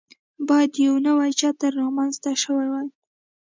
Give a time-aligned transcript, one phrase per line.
[0.47, 2.87] باید یو نوی چتر رامنځته شوی وای.